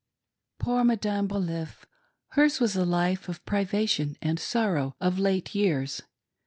Poor 0.57 0.83
Madame 0.83 1.27
Baliff! 1.27 1.85
Hers 2.29 2.59
was 2.59 2.75
a 2.75 2.85
life 2.85 3.29
of 3.29 3.45
privation 3.45 4.17
and 4.19 4.39
sorrow, 4.39 4.95
of 4.99 5.19
late 5.19 5.53
years. 5.53 6.01